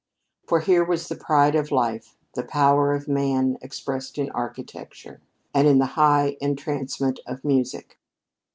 For 0.47 0.61
here 0.61 0.83
was 0.83 1.09
the 1.09 1.15
pride 1.15 1.53
of 1.53 1.69
life 1.69 2.17
the 2.33 2.41
power 2.41 2.95
of 2.95 3.07
man 3.07 3.59
expressed 3.61 4.17
in 4.17 4.31
architecture, 4.31 5.21
and 5.53 5.67
in 5.67 5.77
the 5.77 5.85
high 5.93 6.37
entrancement 6.41 7.19
of 7.27 7.45
music. 7.45 7.99